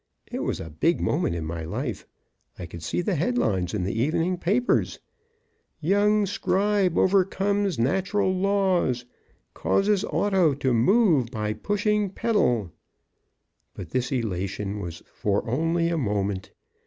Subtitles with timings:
[0.31, 2.07] It was a big moment in my life.
[2.57, 4.97] I could see the headlines in the evening papers:
[5.79, 9.05] YOUNG SCRIBE OVERCOMES NATURAL LAWS
[9.53, 12.71] Causes Auto to Move by Pushing Pedal
[13.75, 16.49] But this elation was for only a moment.